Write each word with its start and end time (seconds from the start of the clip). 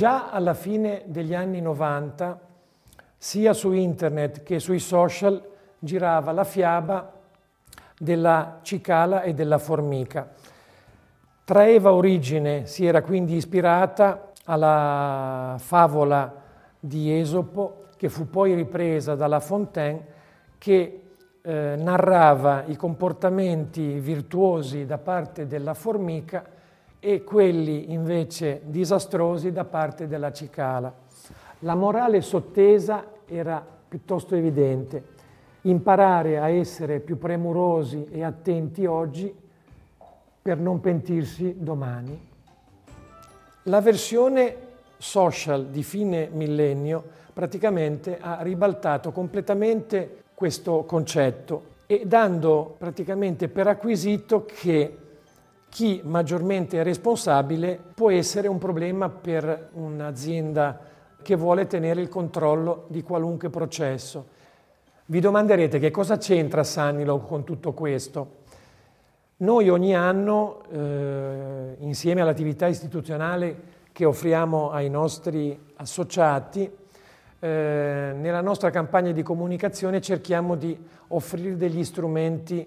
Già 0.00 0.30
alla 0.30 0.54
fine 0.54 1.02
degli 1.04 1.34
anni 1.34 1.60
90, 1.60 2.40
sia 3.18 3.52
su 3.52 3.72
internet 3.72 4.42
che 4.42 4.58
sui 4.58 4.78
social, 4.78 5.46
girava 5.78 6.32
la 6.32 6.44
fiaba 6.44 7.12
della 7.98 8.60
cicala 8.62 9.20
e 9.20 9.34
della 9.34 9.58
formica. 9.58 10.26
Traeva 11.44 11.92
origine, 11.92 12.64
si 12.64 12.86
era 12.86 13.02
quindi 13.02 13.34
ispirata 13.34 14.32
alla 14.46 15.56
favola 15.58 16.34
di 16.80 17.20
Esopo, 17.20 17.88
che 17.98 18.08
fu 18.08 18.30
poi 18.30 18.54
ripresa 18.54 19.14
dalla 19.14 19.38
Fontaine, 19.40 20.06
che 20.56 21.02
eh, 21.42 21.74
narrava 21.76 22.64
i 22.64 22.76
comportamenti 22.76 24.00
virtuosi 24.00 24.86
da 24.86 24.96
parte 24.96 25.46
della 25.46 25.74
formica 25.74 26.42
e 27.00 27.24
quelli 27.24 27.92
invece 27.92 28.60
disastrosi 28.64 29.50
da 29.52 29.64
parte 29.64 30.06
della 30.06 30.32
cicala. 30.32 30.94
La 31.60 31.74
morale 31.74 32.20
sottesa 32.20 33.06
era 33.26 33.64
piuttosto 33.88 34.34
evidente. 34.34 35.18
Imparare 35.62 36.38
a 36.38 36.48
essere 36.48 37.00
più 37.00 37.18
premurosi 37.18 38.06
e 38.10 38.22
attenti 38.22 38.84
oggi 38.86 39.34
per 40.42 40.58
non 40.58 40.80
pentirsi 40.80 41.56
domani. 41.58 42.28
La 43.64 43.80
versione 43.80 44.68
social 44.96 45.66
di 45.66 45.82
fine 45.82 46.28
millennio 46.30 47.02
praticamente 47.32 48.18
ha 48.20 48.42
ribaltato 48.42 49.12
completamente 49.12 50.24
questo 50.34 50.84
concetto 50.84 51.68
e 51.86 52.04
dando 52.06 52.74
praticamente 52.78 53.48
per 53.48 53.66
acquisito 53.66 54.44
che 54.44 54.96
chi 55.70 56.02
maggiormente 56.04 56.80
è 56.80 56.82
responsabile 56.82 57.80
può 57.94 58.10
essere 58.10 58.48
un 58.48 58.58
problema 58.58 59.08
per 59.08 59.70
un'azienda 59.72 60.78
che 61.22 61.36
vuole 61.36 61.66
tenere 61.66 62.00
il 62.00 62.08
controllo 62.08 62.86
di 62.88 63.02
qualunque 63.02 63.50
processo. 63.50 64.38
Vi 65.06 65.20
domanderete 65.20 65.78
che 65.78 65.90
cosa 65.90 66.18
c'entra 66.18 66.64
Sanilo 66.64 67.20
con 67.20 67.44
tutto 67.44 67.72
questo? 67.72 68.38
Noi 69.38 69.68
ogni 69.68 69.94
anno, 69.94 70.62
eh, 70.70 71.76
insieme 71.78 72.20
all'attività 72.20 72.66
istituzionale 72.66 73.78
che 73.92 74.04
offriamo 74.04 74.70
ai 74.70 74.90
nostri 74.90 75.58
associati, 75.76 76.70
eh, 77.38 78.12
nella 78.14 78.40
nostra 78.40 78.70
campagna 78.70 79.12
di 79.12 79.22
comunicazione 79.22 80.00
cerchiamo 80.00 80.56
di 80.56 80.76
offrire 81.08 81.56
degli 81.56 81.84
strumenti, 81.84 82.66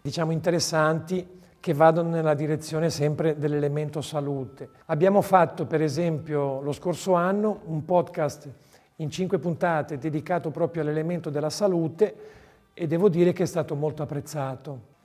diciamo, 0.00 0.30
interessanti 0.30 1.36
che 1.60 1.74
vadano 1.74 2.10
nella 2.10 2.34
direzione 2.34 2.88
sempre 2.90 3.36
dell'elemento 3.38 4.00
salute. 4.00 4.68
Abbiamo 4.86 5.20
fatto 5.22 5.66
per 5.66 5.82
esempio 5.82 6.60
lo 6.60 6.72
scorso 6.72 7.14
anno 7.14 7.60
un 7.64 7.84
podcast 7.84 8.48
in 8.96 9.10
cinque 9.10 9.38
puntate 9.38 9.98
dedicato 9.98 10.50
proprio 10.50 10.82
all'elemento 10.82 11.30
della 11.30 11.50
salute 11.50 12.14
e 12.74 12.86
devo 12.86 13.08
dire 13.08 13.32
che 13.32 13.42
è 13.42 13.46
stato 13.46 13.74
molto 13.74 14.02
apprezzato. 14.02 14.96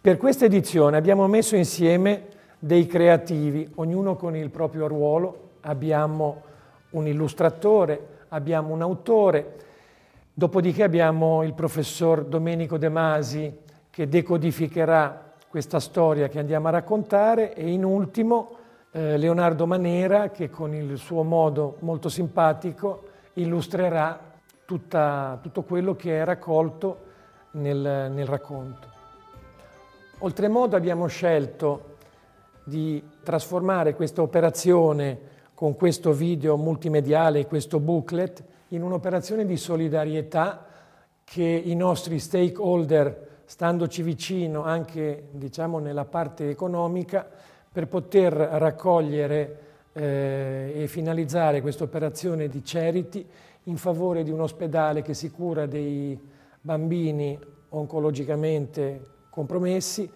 Per 0.00 0.16
questa 0.16 0.44
edizione 0.44 0.96
abbiamo 0.96 1.26
messo 1.26 1.56
insieme 1.56 2.28
dei 2.58 2.86
creativi, 2.86 3.70
ognuno 3.76 4.16
con 4.16 4.34
il 4.34 4.50
proprio 4.50 4.86
ruolo, 4.86 5.50
abbiamo 5.62 6.42
un 6.90 7.06
illustratore, 7.06 8.24
abbiamo 8.28 8.72
un 8.72 8.82
autore, 8.82 9.56
dopodiché 10.32 10.82
abbiamo 10.82 11.42
il 11.42 11.54
professor 11.54 12.24
Domenico 12.24 12.78
De 12.78 12.88
Masi 12.88 13.58
che 13.90 14.08
decodificherà 14.08 15.25
questa 15.56 15.80
storia 15.80 16.28
che 16.28 16.38
andiamo 16.38 16.68
a 16.68 16.70
raccontare 16.70 17.54
e 17.54 17.70
in 17.70 17.82
ultimo 17.82 18.58
eh, 18.90 19.16
Leonardo 19.16 19.66
Manera 19.66 20.28
che 20.28 20.50
con 20.50 20.74
il 20.74 20.98
suo 20.98 21.22
modo 21.22 21.76
molto 21.78 22.10
simpatico 22.10 23.04
illustrerà 23.32 24.20
tutta, 24.66 25.38
tutto 25.40 25.62
quello 25.62 25.96
che 25.96 26.20
è 26.20 26.24
raccolto 26.26 26.98
nel, 27.52 28.10
nel 28.12 28.26
racconto. 28.26 28.86
Oltremodo 30.18 30.76
abbiamo 30.76 31.06
scelto 31.06 31.96
di 32.62 33.02
trasformare 33.22 33.94
questa 33.94 34.20
operazione 34.20 35.18
con 35.54 35.74
questo 35.74 36.12
video 36.12 36.58
multimediale, 36.58 37.46
questo 37.46 37.80
booklet, 37.80 38.44
in 38.68 38.82
un'operazione 38.82 39.46
di 39.46 39.56
solidarietà 39.56 40.66
che 41.24 41.42
i 41.42 41.74
nostri 41.74 42.18
stakeholder 42.18 43.35
standoci 43.46 44.02
vicino 44.02 44.64
anche 44.64 45.28
diciamo, 45.30 45.78
nella 45.78 46.04
parte 46.04 46.50
economica 46.50 47.26
per 47.72 47.86
poter 47.86 48.32
raccogliere 48.32 49.58
eh, 49.92 50.72
e 50.74 50.86
finalizzare 50.88 51.60
questa 51.60 51.84
operazione 51.84 52.48
di 52.48 52.60
charity 52.64 53.26
in 53.64 53.76
favore 53.76 54.22
di 54.22 54.30
un 54.30 54.40
ospedale 54.40 55.02
che 55.02 55.14
si 55.14 55.30
cura 55.30 55.66
dei 55.66 56.18
bambini 56.60 57.38
oncologicamente 57.70 59.14
compromessi 59.30 60.10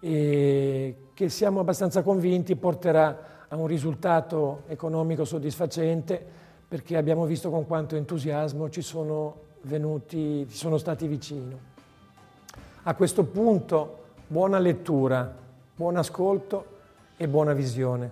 e 0.00 0.96
che 1.12 1.28
siamo 1.28 1.60
abbastanza 1.60 2.02
convinti 2.02 2.56
porterà 2.56 3.46
a 3.48 3.56
un 3.56 3.66
risultato 3.66 4.62
economico 4.68 5.24
soddisfacente 5.24 6.24
perché 6.68 6.96
abbiamo 6.96 7.26
visto 7.26 7.50
con 7.50 7.66
quanto 7.66 7.96
entusiasmo 7.96 8.70
ci 8.70 8.80
sono 8.80 9.48
venuti, 9.62 10.46
ci 10.48 10.56
sono 10.56 10.78
stati 10.78 11.06
vicino. 11.06 11.69
A 12.84 12.94
questo 12.94 13.24
punto 13.24 13.98
buona 14.26 14.58
lettura, 14.58 15.36
buon 15.76 15.98
ascolto 15.98 16.78
e 17.18 17.28
buona 17.28 17.52
visione. 17.52 18.10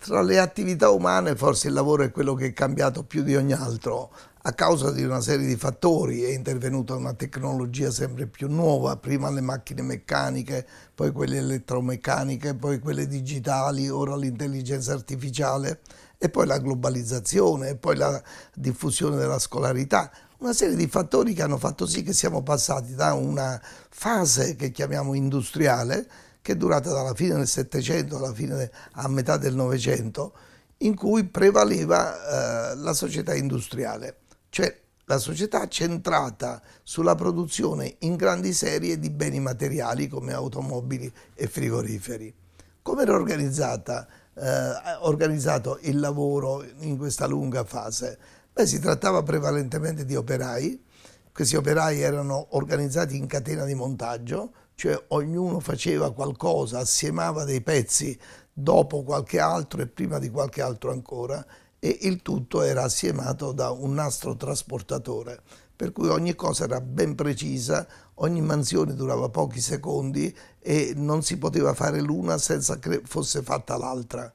Tra 0.00 0.20
le 0.22 0.40
attività 0.40 0.90
umane 0.90 1.36
forse 1.36 1.68
il 1.68 1.74
lavoro 1.74 2.02
è 2.02 2.10
quello 2.10 2.34
che 2.34 2.46
è 2.46 2.52
cambiato 2.52 3.04
più 3.04 3.22
di 3.22 3.36
ogni 3.36 3.52
altro. 3.52 4.10
A 4.42 4.52
causa 4.52 4.90
di 4.90 5.04
una 5.04 5.20
serie 5.20 5.46
di 5.46 5.54
fattori 5.54 6.24
è 6.24 6.30
intervenuta 6.30 6.96
una 6.96 7.14
tecnologia 7.14 7.92
sempre 7.92 8.26
più 8.26 8.48
nuova, 8.48 8.96
prima 8.96 9.30
le 9.30 9.42
macchine 9.42 9.82
meccaniche, 9.82 10.66
poi 10.92 11.12
quelle 11.12 11.36
elettromeccaniche, 11.36 12.56
poi 12.56 12.80
quelle 12.80 13.06
digitali, 13.06 13.88
ora 13.88 14.16
l'intelligenza 14.16 14.92
artificiale 14.92 15.82
e 16.18 16.28
poi 16.30 16.46
la 16.46 16.58
globalizzazione 16.58 17.68
e 17.68 17.76
poi 17.76 17.94
la 17.94 18.20
diffusione 18.54 19.16
della 19.16 19.38
scolarità 19.38 20.10
una 20.40 20.52
serie 20.54 20.74
di 20.74 20.86
fattori 20.86 21.34
che 21.34 21.42
hanno 21.42 21.58
fatto 21.58 21.86
sì 21.86 22.02
che 22.02 22.14
siamo 22.14 22.42
passati 22.42 22.94
da 22.94 23.12
una 23.12 23.60
fase 23.90 24.56
che 24.56 24.70
chiamiamo 24.70 25.14
industriale, 25.14 26.06
che 26.40 26.52
è 26.52 26.56
durata 26.56 26.90
dalla 26.92 27.14
fine 27.14 27.34
del 27.34 27.46
Settecento 27.46 28.16
alla 28.16 28.32
fine 28.32 28.70
a 28.92 29.08
metà 29.08 29.36
del 29.36 29.54
Novecento, 29.54 30.32
in 30.78 30.94
cui 30.94 31.24
prevaleva 31.24 32.72
eh, 32.72 32.76
la 32.76 32.94
società 32.94 33.34
industriale, 33.34 34.20
cioè 34.48 34.74
la 35.04 35.18
società 35.18 35.68
centrata 35.68 36.62
sulla 36.82 37.14
produzione 37.14 37.96
in 38.00 38.16
grandi 38.16 38.54
serie 38.54 38.98
di 38.98 39.10
beni 39.10 39.40
materiali 39.40 40.08
come 40.08 40.32
automobili 40.32 41.12
e 41.34 41.48
frigoriferi. 41.48 42.32
Come 42.80 43.02
era 43.02 43.12
organizzata, 43.12 44.06
eh, 44.34 44.96
organizzato 45.00 45.78
il 45.82 46.00
lavoro 46.00 46.64
in 46.78 46.96
questa 46.96 47.26
lunga 47.26 47.64
fase? 47.64 48.18
Beh, 48.52 48.66
si 48.66 48.80
trattava 48.80 49.22
prevalentemente 49.22 50.04
di 50.04 50.16
operai, 50.16 50.84
questi 51.32 51.56
operai 51.56 52.00
erano 52.00 52.48
organizzati 52.50 53.16
in 53.16 53.26
catena 53.26 53.64
di 53.64 53.74
montaggio, 53.74 54.52
cioè 54.74 55.00
ognuno 55.08 55.60
faceva 55.60 56.12
qualcosa, 56.12 56.80
assiemava 56.80 57.44
dei 57.44 57.60
pezzi 57.60 58.18
dopo 58.52 59.02
qualche 59.04 59.38
altro 59.38 59.80
e 59.80 59.86
prima 59.86 60.18
di 60.18 60.30
qualche 60.30 60.62
altro 60.62 60.90
ancora 60.90 61.44
e 61.78 61.98
il 62.02 62.22
tutto 62.22 62.62
era 62.62 62.82
assiemato 62.82 63.52
da 63.52 63.70
un 63.70 63.94
nastro 63.94 64.36
trasportatore, 64.36 65.40
per 65.74 65.92
cui 65.92 66.08
ogni 66.08 66.34
cosa 66.34 66.64
era 66.64 66.80
ben 66.80 67.14
precisa, 67.14 67.86
ogni 68.16 68.42
mansione 68.42 68.94
durava 68.94 69.28
pochi 69.28 69.60
secondi 69.60 70.36
e 70.58 70.92
non 70.96 71.22
si 71.22 71.38
poteva 71.38 71.72
fare 71.72 72.00
l'una 72.00 72.36
senza 72.36 72.78
che 72.78 73.00
fosse 73.04 73.42
fatta 73.42 73.78
l'altra. 73.78 74.30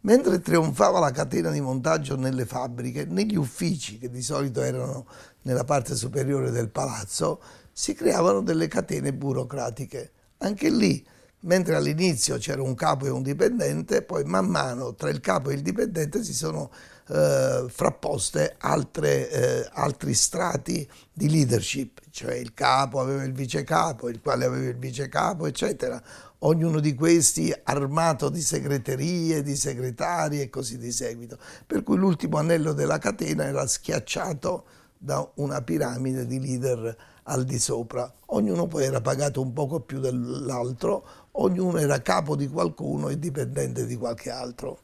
Mentre 0.00 0.40
trionfava 0.40 1.00
la 1.00 1.10
catena 1.10 1.50
di 1.50 1.60
montaggio 1.60 2.16
nelle 2.16 2.46
fabbriche, 2.46 3.04
negli 3.04 3.36
uffici, 3.36 3.98
che 3.98 4.08
di 4.08 4.22
solito 4.22 4.62
erano 4.62 5.06
nella 5.42 5.64
parte 5.64 5.96
superiore 5.96 6.50
del 6.50 6.68
palazzo, 6.68 7.40
si 7.72 7.94
creavano 7.94 8.40
delle 8.40 8.68
catene 8.68 9.12
burocratiche. 9.12 10.12
Anche 10.38 10.70
lì, 10.70 11.04
mentre 11.40 11.74
all'inizio 11.74 12.38
c'era 12.38 12.62
un 12.62 12.74
capo 12.74 13.06
e 13.06 13.10
un 13.10 13.22
dipendente, 13.22 14.02
poi 14.02 14.22
man 14.24 14.46
mano 14.46 14.94
tra 14.94 15.10
il 15.10 15.20
capo 15.20 15.50
e 15.50 15.54
il 15.54 15.62
dipendente 15.62 16.22
si 16.22 16.32
sono 16.32 16.70
eh, 17.08 17.66
frapposte 17.68 18.54
altre, 18.58 19.30
eh, 19.30 19.68
altri 19.72 20.14
strati 20.14 20.88
di 21.12 21.28
leadership, 21.28 22.00
cioè 22.10 22.34
il 22.34 22.54
capo 22.54 23.00
aveva 23.00 23.24
il 23.24 23.32
vice 23.32 23.64
capo, 23.64 24.08
il 24.08 24.20
quale 24.20 24.44
aveva 24.44 24.68
il 24.68 24.78
vice 24.78 25.08
capo, 25.08 25.46
eccetera 25.46 26.00
ognuno 26.40 26.80
di 26.80 26.94
questi 26.94 27.52
armato 27.64 28.28
di 28.28 28.40
segreterie, 28.40 29.42
di 29.42 29.56
segretari 29.56 30.40
e 30.40 30.50
così 30.50 30.78
di 30.78 30.92
seguito. 30.92 31.38
Per 31.66 31.82
cui 31.82 31.96
l'ultimo 31.96 32.36
anello 32.36 32.72
della 32.72 32.98
catena 32.98 33.44
era 33.44 33.66
schiacciato 33.66 34.64
da 34.96 35.28
una 35.34 35.62
piramide 35.62 36.26
di 36.26 36.40
leader 36.40 36.96
al 37.24 37.44
di 37.44 37.58
sopra. 37.58 38.12
Ognuno 38.26 38.66
poi 38.66 38.84
era 38.84 39.00
pagato 39.00 39.40
un 39.40 39.52
poco 39.52 39.80
più 39.80 40.00
dell'altro, 40.00 41.04
ognuno 41.32 41.78
era 41.78 42.02
capo 42.02 42.36
di 42.36 42.48
qualcuno 42.48 43.08
e 43.08 43.18
dipendente 43.18 43.86
di 43.86 43.96
qualche 43.96 44.30
altro. 44.30 44.80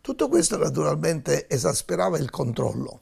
Tutto 0.00 0.28
questo 0.28 0.56
naturalmente 0.56 1.48
esasperava 1.48 2.18
il 2.18 2.30
controllo. 2.30 3.00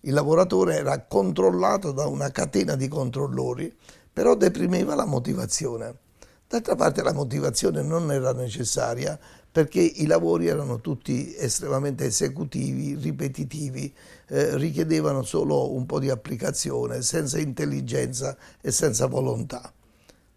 Il 0.00 0.14
lavoratore 0.14 0.76
era 0.76 1.00
controllato 1.02 1.92
da 1.92 2.06
una 2.06 2.30
catena 2.30 2.74
di 2.74 2.88
controllori, 2.88 3.72
però 4.12 4.34
deprimeva 4.34 4.94
la 4.94 5.04
motivazione. 5.04 6.08
D'altra 6.50 6.74
parte 6.74 7.04
la 7.04 7.12
motivazione 7.12 7.80
non 7.80 8.10
era 8.10 8.32
necessaria 8.32 9.16
perché 9.52 9.80
i 9.80 10.06
lavori 10.06 10.48
erano 10.48 10.80
tutti 10.80 11.32
estremamente 11.36 12.06
esecutivi, 12.06 12.96
ripetitivi, 12.96 13.94
eh, 14.26 14.56
richiedevano 14.56 15.22
solo 15.22 15.72
un 15.72 15.86
po' 15.86 16.00
di 16.00 16.10
applicazione, 16.10 17.02
senza 17.02 17.38
intelligenza 17.38 18.36
e 18.60 18.72
senza 18.72 19.06
volontà. 19.06 19.72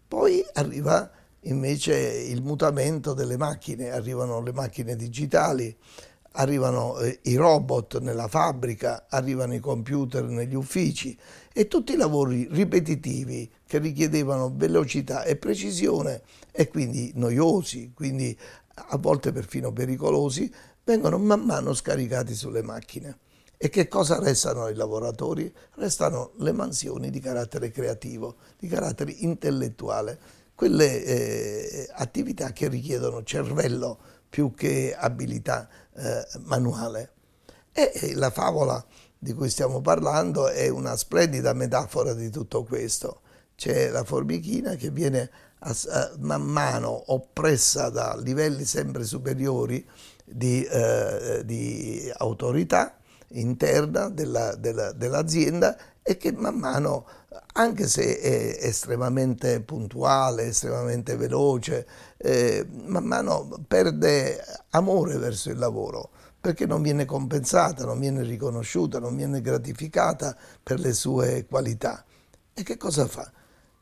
Poi 0.06 0.46
arriva 0.52 1.10
invece 1.40 1.96
il 1.96 2.42
mutamento 2.42 3.12
delle 3.12 3.36
macchine, 3.36 3.90
arrivano 3.90 4.40
le 4.40 4.52
macchine 4.52 4.94
digitali, 4.94 5.76
arrivano 6.36 6.98
eh, 6.98 7.20
i 7.22 7.36
robot 7.36 8.00
nella 8.00 8.28
fabbrica, 8.28 9.06
arrivano 9.08 9.54
i 9.54 9.60
computer 9.60 10.24
negli 10.24 10.54
uffici 10.54 11.16
e 11.52 11.68
tutti 11.68 11.92
i 11.92 11.96
lavori 11.96 12.48
ripetitivi 12.50 13.50
che 13.66 13.78
richiedevano 13.78 14.52
velocità 14.54 15.24
e 15.24 15.36
precisione 15.36 16.22
e 16.50 16.68
quindi 16.68 17.12
noiosi, 17.14 17.92
quindi 17.94 18.36
a 18.74 18.96
volte 18.96 19.32
perfino 19.32 19.72
pericolosi, 19.72 20.52
vengono 20.82 21.18
man 21.18 21.42
mano 21.42 21.72
scaricati 21.74 22.34
sulle 22.34 22.62
macchine. 22.62 23.18
E 23.56 23.68
che 23.68 23.86
cosa 23.86 24.18
restano 24.18 24.64
ai 24.64 24.74
lavoratori? 24.74 25.52
Restano 25.76 26.32
le 26.38 26.52
mansioni 26.52 27.08
di 27.10 27.20
carattere 27.20 27.70
creativo, 27.70 28.36
di 28.58 28.66
carattere 28.66 29.12
intellettuale, 29.12 30.18
quelle 30.54 31.04
eh, 31.04 31.88
attività 31.92 32.52
che 32.52 32.68
richiedono 32.68 33.22
cervello 33.22 33.98
più 34.34 34.52
che 34.52 34.92
abilità 34.98 35.68
eh, 35.94 36.26
manuale. 36.46 37.12
E, 37.70 38.14
la 38.16 38.30
favola 38.30 38.84
di 39.16 39.32
cui 39.32 39.48
stiamo 39.48 39.80
parlando 39.80 40.48
è 40.48 40.66
una 40.68 40.96
splendida 40.96 41.52
metafora 41.52 42.14
di 42.14 42.30
tutto 42.30 42.64
questo. 42.64 43.20
C'è 43.54 43.90
la 43.90 44.02
formichina 44.02 44.74
che 44.74 44.90
viene 44.90 45.30
man 46.18 46.42
mano 46.42 47.12
oppressa 47.12 47.90
da 47.90 48.16
livelli 48.16 48.64
sempre 48.64 49.04
superiori 49.04 49.88
di, 50.24 50.64
eh, 50.64 51.42
di 51.44 52.12
autorità 52.16 52.98
interna 53.28 54.08
della, 54.08 54.56
della, 54.56 54.90
dell'azienda 54.90 55.76
e 56.06 56.16
che 56.18 56.32
man 56.32 56.56
mano, 56.56 57.06
anche 57.54 57.88
se 57.88 58.20
è 58.20 58.58
estremamente 58.60 59.60
puntuale, 59.62 60.48
estremamente 60.48 61.16
veloce, 61.16 61.86
eh, 62.18 62.66
man 62.84 63.04
mano 63.04 63.64
perde 63.66 64.44
amore 64.70 65.16
verso 65.16 65.50
il 65.50 65.58
lavoro 65.58 66.10
perché 66.38 66.66
non 66.66 66.82
viene 66.82 67.06
compensata, 67.06 67.86
non 67.86 67.98
viene 67.98 68.22
riconosciuta, 68.22 68.98
non 68.98 69.16
viene 69.16 69.40
gratificata 69.40 70.36
per 70.62 70.78
le 70.78 70.92
sue 70.92 71.46
qualità. 71.46 72.04
E 72.52 72.62
che 72.62 72.76
cosa 72.76 73.06
fa? 73.06 73.32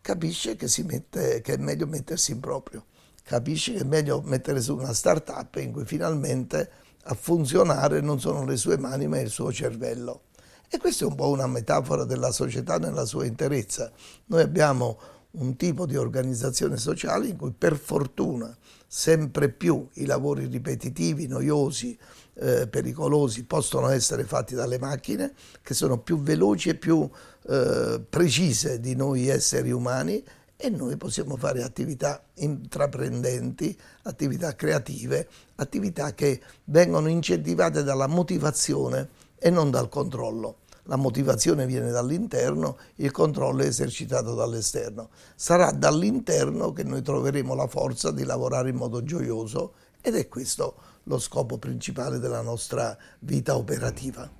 capisce 0.03 0.57
che, 0.57 0.69
mette, 0.85 1.41
che, 1.41 1.55
è 1.55 1.57
meglio 1.57 1.87
mettersi 1.87 2.33
in 2.33 2.41
proprio, 2.41 2.87
capisce 3.23 3.73
che 3.73 3.79
è 3.81 3.85
meglio 3.85 4.21
mettere 4.21 4.61
su 4.61 4.77
una 4.77 4.93
start-up 4.93 5.57
in 5.57 5.73
cui 5.73 5.87
finalmente 5.87 6.71
a 7.05 7.15
funzionare 7.15 8.01
non 8.01 8.21
sono 8.21 8.45
le 8.45 8.57
sue 8.57 8.77
mani 8.77 9.07
ma 9.07 9.19
il 9.21 9.31
suo 9.31 9.51
cervello. 9.51 10.25
E 10.75 10.79
questa 10.79 11.05
è 11.05 11.07
un 11.07 11.17
po' 11.17 11.29
una 11.29 11.47
metafora 11.47 12.05
della 12.05 12.33
società 12.33 12.79
nella 12.79 13.05
sua 13.05 13.27
interezza. 13.27 13.93
Noi 14.29 14.41
abbiamo 14.41 14.99
un 15.33 15.55
tipo 15.57 15.85
di 15.85 15.99
organizzazione 15.99 16.79
sociale 16.79 17.27
in 17.27 17.37
cui 17.37 17.53
per 17.53 17.77
fortuna 17.77 18.57
sempre 18.87 19.51
più 19.51 19.87
i 19.97 20.07
lavori 20.07 20.47
ripetitivi, 20.47 21.27
noiosi, 21.27 21.95
eh, 22.37 22.67
pericolosi 22.69 23.45
possono 23.45 23.91
essere 23.91 24.25
fatti 24.25 24.55
dalle 24.55 24.79
macchine 24.79 25.35
che 25.61 25.75
sono 25.75 25.99
più 25.99 26.19
veloci 26.23 26.71
e 26.71 26.75
più 26.77 27.07
eh, 27.49 28.01
precise 28.09 28.81
di 28.81 28.97
noi 28.97 29.29
esseri 29.29 29.73
umani 29.73 30.25
e 30.57 30.71
noi 30.71 30.97
possiamo 30.97 31.37
fare 31.37 31.63
attività 31.63 32.25
intraprendenti, 32.37 33.79
attività 34.05 34.57
creative, 34.57 35.29
attività 35.57 36.15
che 36.15 36.41
vengono 36.65 37.09
incentivate 37.09 37.83
dalla 37.83 38.07
motivazione 38.07 39.09
e 39.39 39.51
non 39.51 39.71
dal 39.71 39.91
controllo. 39.91 40.61
La 40.93 40.99
motivazione 40.99 41.65
viene 41.65 41.91
dall'interno, 41.91 42.77
il 42.97 43.11
controllo 43.13 43.63
è 43.63 43.67
esercitato 43.67 44.35
dall'esterno. 44.35 45.09
Sarà 45.35 45.71
dall'interno 45.71 46.73
che 46.73 46.85
noi 46.85 47.01
troveremo 47.01 47.55
la 47.55 47.67
forza 47.67 48.11
di 48.11 48.25
lavorare 48.25 48.69
in 48.69 48.77
modo 48.77 49.03
gioioso 49.03 49.73
ed 50.03 50.17
è 50.17 50.29
questo 50.29 50.75
lo 51.05 51.19
scopo 51.19 51.57
principale 51.57 52.19
della 52.19 52.43
nostra 52.43 52.95
vita 53.21 53.57
operativa. 53.57 54.31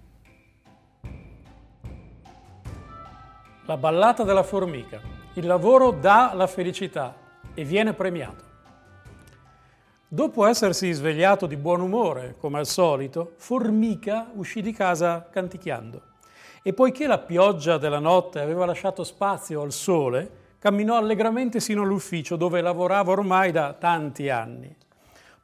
La 3.65 3.77
ballata 3.79 4.23
della 4.23 4.43
formica. 4.43 5.01
Il 5.37 5.47
lavoro 5.47 5.91
dà 5.91 6.33
la 6.35 6.47
felicità 6.47 7.17
e 7.55 7.65
viene 7.65 7.95
premiato. 7.95 8.45
Dopo 10.07 10.45
essersi 10.45 10.93
svegliato 10.93 11.47
di 11.47 11.57
buon 11.57 11.81
umore, 11.81 12.37
come 12.39 12.59
al 12.59 12.67
solito, 12.67 13.33
Formica 13.39 14.31
uscì 14.35 14.61
di 14.61 14.75
casa 14.75 15.27
canticchiando. 15.31 16.11
E 16.63 16.73
poiché 16.73 17.07
la 17.07 17.19
pioggia 17.19 17.77
della 17.77 17.99
notte 17.99 18.41
aveva 18.41 18.65
lasciato 18.65 19.05
spazio 19.05 19.63
al 19.63 19.73
sole, 19.73 20.41
camminò 20.59 20.97
allegramente 20.97 21.59
sino 21.59 21.83
all'ufficio 21.83 22.37
dove 22.37 22.61
lavorava 22.61 23.11
ormai 23.11 23.51
da 23.51 23.73
tanti 23.73 24.29
anni. 24.29 24.75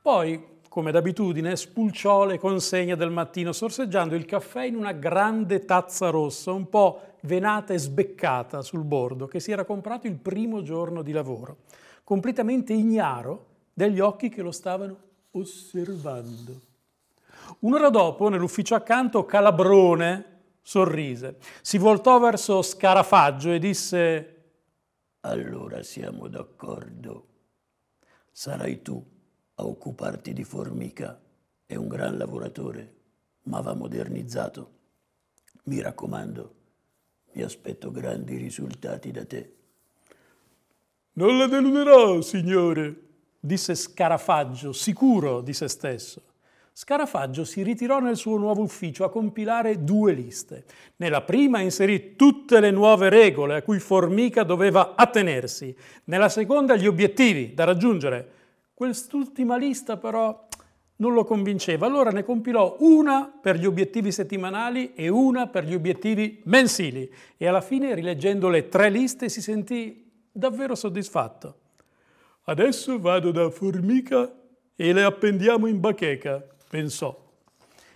Poi 0.01 0.57
come 0.79 0.93
d'abitudine, 0.93 1.57
spulciò 1.57 2.25
le 2.25 2.39
consegne 2.39 2.95
del 2.95 3.11
mattino, 3.11 3.53
sorseggiando 3.53 4.15
il 4.15 4.25
caffè 4.27 4.65
in 4.65 4.77
una 4.77 4.93
grande 4.93 5.65
tazza 5.65 6.11
rossa, 6.11 6.53
un 6.53 6.69
po' 6.69 7.01
venata 7.23 7.75
e 7.75 7.79
sbeccata 7.79 8.63
sul 8.63 8.85
bordo, 8.85 9.27
che 9.27 9.41
si 9.41 9.51
era 9.51 9.65
comprato 9.65 10.07
il 10.07 10.15
primo 10.15 10.63
giorno 10.63 11.03
di 11.03 11.11
lavoro, 11.11 11.57
completamente 12.05 12.75
ignaro 12.75 13.47
degli 13.75 13.99
occhi 13.99 14.29
che 14.29 14.41
lo 14.41 14.53
stavano 14.53 14.97
osservando. 15.33 16.61
Un'ora 17.61 17.89
dopo, 17.89 18.29
nell'ufficio 18.29 18.77
accanto, 18.77 19.25
Calabrone 19.25 20.37
sorrise, 20.69 21.39
si 21.63 21.79
voltò 21.79 22.19
verso 22.19 22.61
Scarafaggio 22.61 23.53
e 23.53 23.59
disse 23.59 24.35
Allora 25.21 25.83
siamo 25.83 26.29
d'accordo. 26.29 27.27
Sarai 28.31 28.83
tu 28.83 29.03
a 29.55 29.65
occuparti 29.65 30.35
di 30.35 30.45
Formica. 30.45 31.19
È 31.65 31.75
un 31.75 31.89
gran 31.89 32.19
lavoratore, 32.19 32.97
ma 33.45 33.63
va 33.63 33.73
modernizzato. 33.73 34.73
Mi 35.65 35.81
raccomando, 35.81 36.55
mi 37.33 37.41
aspetto 37.41 37.91
grandi 37.91 38.37
risultati 38.37 39.11
da 39.11 39.25
te. 39.25 39.57
Non 41.13 41.39
la 41.39 41.47
deluderò, 41.47 42.21
signore, 42.21 42.95
disse 43.41 43.75
Scarafaggio, 43.75 44.75
sicuro 44.75 45.41
di 45.41 45.55
se 45.55 45.67
stesso. 45.67 46.28
Scarafaggio 46.81 47.45
si 47.45 47.65
ritirò 47.65 47.99
nel 47.99 48.17
suo 48.17 48.37
nuovo 48.37 48.63
ufficio 48.63 49.03
a 49.03 49.11
compilare 49.11 49.83
due 49.83 50.13
liste. 50.13 50.65
Nella 50.99 51.23
prima 51.23 51.59
inserì 51.59 52.15
tutte 52.15 52.61
le 52.61 52.71
nuove 52.71 53.09
regole 53.09 53.57
a 53.57 53.63
cui 53.63 53.81
Formica 53.81 54.45
doveva 54.45 54.95
attenersi, 54.95 55.75
nella 56.05 56.29
seconda 56.29 56.77
gli 56.77 56.87
obiettivi 56.87 57.53
da 57.53 57.65
raggiungere. 57.65 58.31
Quest'ultima 58.75 59.57
lista 59.57 59.97
però 59.97 60.47
non 60.99 61.15
lo 61.15 61.25
convinceva, 61.25 61.85
allora 61.85 62.11
ne 62.11 62.23
compilò 62.23 62.77
una 62.79 63.29
per 63.29 63.57
gli 63.57 63.67
obiettivi 63.67 64.13
settimanali 64.13 64.95
e 64.95 65.09
una 65.09 65.49
per 65.49 65.65
gli 65.65 65.75
obiettivi 65.75 66.41
mensili. 66.45 67.13
E 67.37 67.49
alla 67.49 67.61
fine, 67.61 67.93
rileggendo 67.93 68.49
le 68.49 68.69
tre 68.69 68.89
liste, 68.89 69.29
si 69.29 69.43
sentì 69.43 70.09
davvero 70.31 70.77
soddisfatto. 70.77 71.59
Adesso 72.45 73.01
vado 73.01 73.33
da 73.33 73.51
Formica 73.51 74.33
e 74.77 74.93
le 74.93 75.03
appendiamo 75.03 75.67
in 75.67 75.81
bacheca, 75.81 76.41
pensò. 76.69 77.27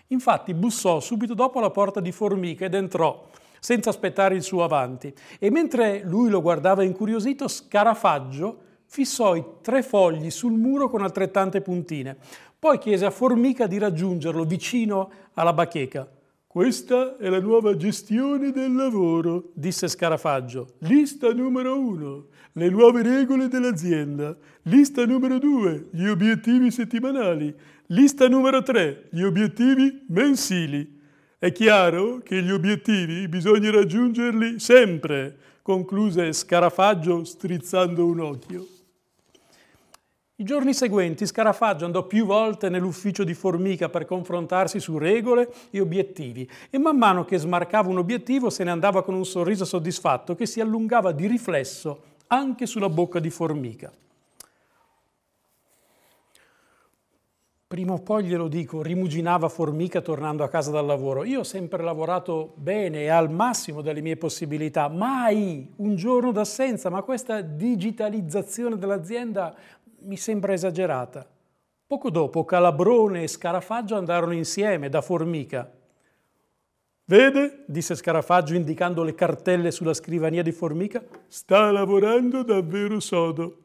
Infatti 0.08 0.54
bussò 0.54 1.00
subito 1.00 1.34
dopo 1.34 1.60
la 1.60 1.70
porta 1.70 2.00
di 2.00 2.12
Formica 2.12 2.64
ed 2.64 2.74
entrò, 2.74 3.28
senza 3.60 3.90
aspettare 3.90 4.34
il 4.34 4.42
suo 4.42 4.64
avanti. 4.64 5.12
E 5.38 5.50
mentre 5.50 6.02
lui 6.04 6.28
lo 6.28 6.42
guardava 6.42 6.82
incuriosito, 6.82 7.48
Scarafaggio 7.48 8.58
fissò 8.86 9.34
i 9.34 9.44
tre 9.62 9.82
fogli 9.82 10.30
sul 10.30 10.52
muro 10.52 10.90
con 10.90 11.02
altrettante 11.02 11.62
puntine. 11.62 12.16
Poi 12.58 12.78
chiese 12.78 13.06
a 13.06 13.10
Formica 13.10 13.66
di 13.66 13.78
raggiungerlo 13.78 14.44
vicino 14.44 15.10
alla 15.34 15.52
bacheca. 15.52 16.08
Questa 16.46 17.16
è 17.16 17.30
la 17.30 17.40
nuova 17.40 17.74
gestione 17.76 18.50
del 18.50 18.74
lavoro, 18.74 19.52
disse 19.54 19.88
Scarafaggio. 19.88 20.74
Lista 20.80 21.32
numero 21.32 21.78
uno, 21.78 22.26
le 22.52 22.68
nuove 22.68 23.02
regole 23.02 23.48
dell'azienda. 23.48 24.36
Lista 24.64 25.06
numero 25.06 25.38
due, 25.38 25.88
gli 25.90 26.06
obiettivi 26.06 26.70
settimanali. 26.70 27.56
Lista 27.86 28.28
numero 28.28 28.62
tre, 28.62 29.08
gli 29.10 29.22
obiettivi 29.22 30.04
mensili. 30.08 31.00
È 31.36 31.50
chiaro 31.50 32.18
che 32.18 32.40
gli 32.40 32.50
obiettivi 32.50 33.26
bisogna 33.26 33.70
raggiungerli 33.70 34.60
sempre, 34.60 35.36
concluse 35.62 36.32
Scarafaggio 36.32 37.24
strizzando 37.24 38.06
un 38.06 38.20
occhio. 38.20 38.66
I 40.36 40.44
giorni 40.44 40.72
seguenti 40.74 41.26
Scarafaggio 41.26 41.84
andò 41.84 42.06
più 42.06 42.24
volte 42.24 42.68
nell'ufficio 42.68 43.24
di 43.24 43.34
Formica 43.34 43.88
per 43.88 44.06
confrontarsi 44.06 44.80
su 44.80 44.96
regole 44.96 45.52
e 45.70 45.80
obiettivi 45.80 46.48
e 46.70 46.78
man 46.78 46.96
mano 46.96 47.24
che 47.24 47.36
smarcava 47.36 47.88
un 47.88 47.98
obiettivo 47.98 48.48
se 48.48 48.64
ne 48.64 48.70
andava 48.70 49.02
con 49.02 49.14
un 49.14 49.26
sorriso 49.26 49.64
soddisfatto 49.64 50.34
che 50.34 50.46
si 50.46 50.60
allungava 50.60 51.12
di 51.12 51.26
riflesso 51.26 52.02
anche 52.28 52.66
sulla 52.66 52.88
bocca 52.88 53.18
di 53.18 53.30
Formica. 53.30 53.92
Prima 57.72 57.94
o 57.94 58.00
poi 58.00 58.24
glielo 58.24 58.48
dico, 58.48 58.82
rimuginava 58.82 59.48
Formica 59.48 60.02
tornando 60.02 60.44
a 60.44 60.48
casa 60.50 60.70
dal 60.70 60.84
lavoro. 60.84 61.24
Io 61.24 61.40
ho 61.40 61.42
sempre 61.42 61.82
lavorato 61.82 62.52
bene 62.56 63.04
e 63.04 63.08
al 63.08 63.30
massimo 63.30 63.80
delle 63.80 64.02
mie 64.02 64.18
possibilità, 64.18 64.88
mai 64.88 65.72
un 65.76 65.96
giorno 65.96 66.32
d'assenza, 66.32 66.90
ma 66.90 67.00
questa 67.00 67.40
digitalizzazione 67.40 68.76
dell'azienda 68.76 69.56
mi 70.00 70.18
sembra 70.18 70.52
esagerata. 70.52 71.26
Poco 71.86 72.10
dopo 72.10 72.44
Calabrone 72.44 73.22
e 73.22 73.26
Scarafaggio 73.26 73.96
andarono 73.96 74.34
insieme 74.34 74.90
da 74.90 75.00
Formica. 75.00 75.72
Vede, 77.06 77.64
disse 77.66 77.94
Scarafaggio 77.94 78.54
indicando 78.54 79.02
le 79.02 79.14
cartelle 79.14 79.70
sulla 79.70 79.94
scrivania 79.94 80.42
di 80.42 80.52
Formica, 80.52 81.02
sta 81.26 81.70
lavorando 81.70 82.42
davvero 82.42 83.00
sodo. 83.00 83.56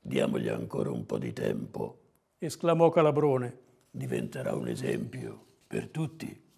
Diamogli 0.00 0.48
ancora 0.48 0.90
un 0.90 1.04
po' 1.04 1.18
di 1.18 1.34
tempo, 1.34 1.99
esclamò 2.46 2.88
Calabrone. 2.90 3.58
Diventerà 3.90 4.54
un 4.54 4.68
esempio 4.68 5.44
per 5.66 5.88
tutti. 5.88 6.48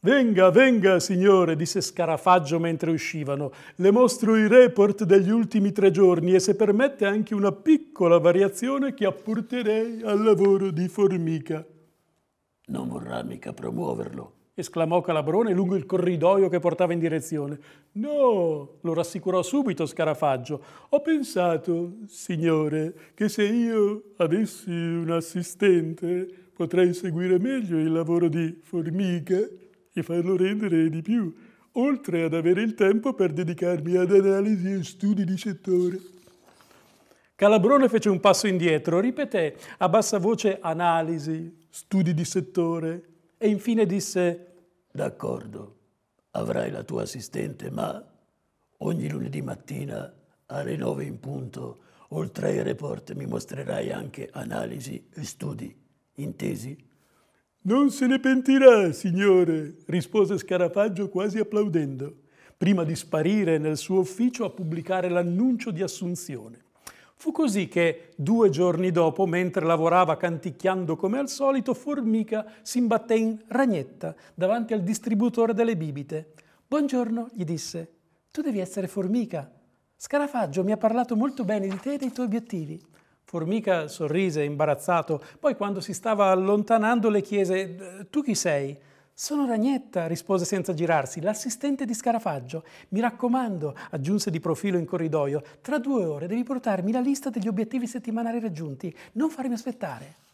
Venga, 0.00 0.50
venga, 0.50 1.00
signore, 1.00 1.56
disse 1.56 1.80
Scarafaggio 1.80 2.60
mentre 2.60 2.92
uscivano. 2.92 3.50
Le 3.74 3.90
mostro 3.90 4.36
i 4.36 4.46
report 4.46 5.02
degli 5.02 5.30
ultimi 5.30 5.72
tre 5.72 5.90
giorni 5.90 6.34
e 6.34 6.38
se 6.38 6.54
permette 6.54 7.06
anche 7.06 7.34
una 7.34 7.50
piccola 7.50 8.18
variazione 8.18 8.94
che 8.94 9.04
apporterei 9.04 10.02
al 10.02 10.22
lavoro 10.22 10.70
di 10.70 10.86
Formica. 10.86 11.66
Non 12.66 12.88
vorrà 12.88 13.22
mica 13.24 13.52
promuoverlo, 13.52 14.32
esclamò 14.58 15.02
Calabrone 15.02 15.52
lungo 15.52 15.76
il 15.76 15.84
corridoio 15.84 16.48
che 16.48 16.60
portava 16.60 16.94
in 16.94 16.98
direzione. 16.98 17.58
No, 17.92 18.78
lo 18.80 18.94
rassicurò 18.94 19.42
subito 19.42 19.84
Scarafaggio. 19.84 20.62
Ho 20.88 21.00
pensato, 21.02 21.98
signore, 22.06 22.94
che 23.14 23.28
se 23.28 23.44
io 23.44 24.14
avessi 24.16 24.70
un 24.70 25.10
assistente 25.10 26.26
potrei 26.54 26.94
seguire 26.94 27.38
meglio 27.38 27.78
il 27.78 27.92
lavoro 27.92 28.28
di 28.28 28.58
formica 28.62 29.38
e 29.92 30.02
farlo 30.02 30.38
rendere 30.38 30.88
di 30.88 31.02
più, 31.02 31.34
oltre 31.72 32.22
ad 32.22 32.32
avere 32.32 32.62
il 32.62 32.74
tempo 32.74 33.12
per 33.12 33.34
dedicarmi 33.34 33.96
ad 33.96 34.10
analisi 34.10 34.72
e 34.72 34.82
studi 34.82 35.24
di 35.24 35.36
settore. 35.36 36.00
Calabrone 37.34 37.90
fece 37.90 38.08
un 38.08 38.20
passo 38.20 38.46
indietro, 38.46 39.00
ripeté 39.00 39.54
a 39.76 39.88
bassa 39.90 40.16
voce 40.16 40.56
analisi, 40.58 41.66
studi 41.68 42.14
di 42.14 42.24
settore 42.24 43.15
e 43.38 43.48
infine 43.48 43.86
disse 43.86 44.54
D'accordo, 44.90 45.76
avrai 46.30 46.70
la 46.70 46.82
tua 46.82 47.02
assistente, 47.02 47.70
ma 47.70 48.02
ogni 48.78 49.08
lunedì 49.10 49.42
mattina 49.42 50.12
alle 50.46 50.76
nove 50.76 51.04
in 51.04 51.20
punto, 51.20 51.78
oltre 52.08 52.48
ai 52.48 52.62
report, 52.62 53.12
mi 53.14 53.26
mostrerai 53.26 53.90
anche 53.90 54.28
analisi 54.32 55.08
e 55.12 55.24
studi. 55.24 55.74
Intesi? 56.14 56.76
Non 57.62 57.90
se 57.90 58.06
ne 58.06 58.20
pentirà, 58.20 58.92
signore, 58.92 59.76
rispose 59.86 60.38
Scarafaggio 60.38 61.08
quasi 61.08 61.38
applaudendo, 61.38 62.22
prima 62.56 62.84
di 62.84 62.94
sparire 62.94 63.58
nel 63.58 63.76
suo 63.76 63.98
ufficio 63.98 64.44
a 64.44 64.50
pubblicare 64.50 65.08
l'annuncio 65.08 65.70
di 65.70 65.82
assunzione. 65.82 66.64
Fu 67.18 67.32
così 67.32 67.66
che 67.66 68.12
due 68.14 68.50
giorni 68.50 68.90
dopo, 68.90 69.24
mentre 69.24 69.64
lavorava 69.64 70.18
canticchiando 70.18 70.96
come 70.96 71.18
al 71.18 71.30
solito, 71.30 71.72
Formica 71.72 72.44
si 72.60 72.76
imbatté 72.76 73.14
in 73.14 73.42
ragnetta 73.48 74.14
davanti 74.34 74.74
al 74.74 74.82
distributore 74.82 75.54
delle 75.54 75.78
bibite. 75.78 76.34
Buongiorno, 76.68 77.28
gli 77.32 77.44
disse. 77.44 77.90
Tu 78.30 78.42
devi 78.42 78.58
essere 78.58 78.86
Formica. 78.86 79.50
Scarafaggio 79.96 80.62
mi 80.62 80.72
ha 80.72 80.76
parlato 80.76 81.16
molto 81.16 81.42
bene 81.42 81.66
di 81.68 81.78
te 81.78 81.94
e 81.94 81.96
dei 81.96 82.12
tuoi 82.12 82.26
obiettivi. 82.26 82.78
Formica 83.24 83.88
sorrise 83.88 84.44
imbarazzato, 84.44 85.22
poi 85.40 85.56
quando 85.56 85.80
si 85.80 85.94
stava 85.94 86.26
allontanando 86.26 87.08
le 87.08 87.22
chiese 87.22 88.06
Tu 88.10 88.22
chi 88.22 88.34
sei? 88.34 88.78
Sono 89.18 89.46
Ragnetta, 89.46 90.06
rispose 90.06 90.44
senza 90.44 90.74
girarsi, 90.74 91.22
l'assistente 91.22 91.86
di 91.86 91.94
Scarafaggio. 91.94 92.64
Mi 92.90 93.00
raccomando, 93.00 93.74
aggiunse 93.92 94.30
di 94.30 94.40
profilo 94.40 94.76
in 94.76 94.84
corridoio, 94.84 95.42
tra 95.62 95.78
due 95.78 96.04
ore 96.04 96.26
devi 96.26 96.42
portarmi 96.42 96.92
la 96.92 97.00
lista 97.00 97.30
degli 97.30 97.48
obiettivi 97.48 97.86
settimanali 97.86 98.40
raggiunti. 98.40 98.94
Non 99.12 99.30
farmi 99.30 99.54
aspettare. 99.54 100.25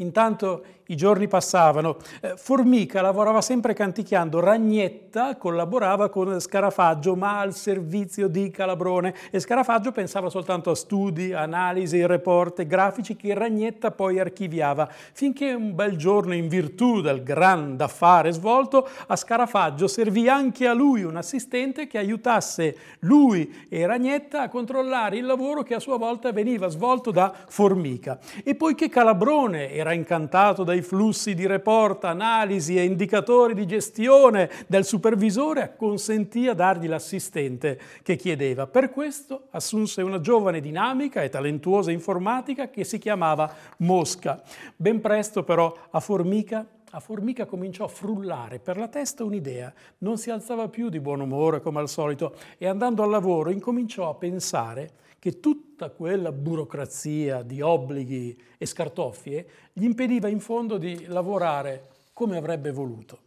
Intanto 0.00 0.62
i 0.90 0.96
giorni 0.96 1.26
passavano. 1.26 1.96
Eh, 2.20 2.34
Formica 2.36 3.02
lavorava 3.02 3.40
sempre 3.40 3.74
canticchiando, 3.74 4.38
Ragnetta 4.38 5.36
collaborava 5.36 6.08
con 6.08 6.40
Scarafaggio, 6.40 7.16
ma 7.16 7.40
al 7.40 7.52
servizio 7.52 8.28
di 8.28 8.50
Calabrone 8.50 9.12
e 9.30 9.40
Scarafaggio 9.40 9.90
pensava 9.90 10.30
soltanto 10.30 10.70
a 10.70 10.76
studi, 10.76 11.32
analisi, 11.32 12.06
report 12.06 12.64
grafici 12.64 13.16
che 13.16 13.34
Ragnetta 13.34 13.90
poi 13.90 14.20
archiviava, 14.20 14.88
finché 14.88 15.52
un 15.52 15.74
bel 15.74 15.96
giorno, 15.96 16.32
in 16.32 16.46
virtù 16.46 17.00
del 17.00 17.24
gran 17.24 17.76
affare 17.80 18.30
svolto, 18.30 18.88
a 19.08 19.16
Scarafaggio 19.16 19.88
servì 19.88 20.28
anche 20.28 20.68
a 20.68 20.74
lui 20.74 21.02
un 21.02 21.16
assistente 21.16 21.88
che 21.88 21.98
aiutasse 21.98 22.76
lui 23.00 23.66
e 23.68 23.84
Ragnetta 23.84 24.42
a 24.42 24.48
controllare 24.48 25.16
il 25.16 25.26
lavoro 25.26 25.64
che 25.64 25.74
a 25.74 25.80
sua 25.80 25.98
volta 25.98 26.30
veniva 26.30 26.68
svolto 26.68 27.10
da 27.10 27.34
Formica. 27.48 28.18
E 28.44 28.54
poiché 28.54 28.88
Calabrone 28.88 29.70
era 29.72 29.87
era 29.88 29.94
incantato 29.94 30.64
dai 30.64 30.82
flussi 30.82 31.34
di 31.34 31.46
report, 31.46 32.04
analisi 32.04 32.76
e 32.76 32.84
indicatori 32.84 33.54
di 33.54 33.66
gestione 33.66 34.50
del 34.66 34.84
supervisore, 34.84 35.62
acconsentì 35.62 36.46
a 36.46 36.52
dargli 36.52 36.86
l'assistente 36.86 37.78
che 38.02 38.16
chiedeva. 38.16 38.66
Per 38.66 38.90
questo 38.90 39.46
assunse 39.50 40.02
una 40.02 40.20
giovane 40.20 40.60
dinamica 40.60 41.22
e 41.22 41.30
talentuosa 41.30 41.90
informatica 41.90 42.68
che 42.68 42.84
si 42.84 42.98
chiamava 42.98 43.50
Mosca. 43.78 44.42
Ben 44.76 45.00
presto 45.00 45.42
però 45.42 45.74
a 45.90 46.00
Formica 46.00 46.66
a 46.90 47.00
Formica 47.00 47.44
cominciò 47.44 47.84
a 47.84 47.88
frullare 47.88 48.58
per 48.58 48.76
la 48.76 48.88
testa 48.88 49.24
un'idea, 49.24 49.72
non 49.98 50.16
si 50.16 50.30
alzava 50.30 50.68
più 50.68 50.88
di 50.88 51.00
buon 51.00 51.20
umore 51.20 51.60
come 51.60 51.80
al 51.80 51.88
solito 51.88 52.34
e 52.56 52.66
andando 52.66 53.02
al 53.02 53.10
lavoro 53.10 53.50
incominciò 53.50 54.08
a 54.08 54.14
pensare 54.14 54.90
che 55.18 55.40
tutta 55.40 55.90
quella 55.90 56.32
burocrazia 56.32 57.42
di 57.42 57.60
obblighi 57.60 58.40
e 58.56 58.66
scartoffie 58.66 59.48
gli 59.72 59.84
impediva 59.84 60.28
in 60.28 60.40
fondo 60.40 60.78
di 60.78 61.06
lavorare 61.06 61.88
come 62.12 62.36
avrebbe 62.36 62.70
voluto. 62.70 63.18